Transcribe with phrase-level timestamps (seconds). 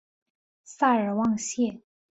[0.63, 1.79] 塞尔旺谢。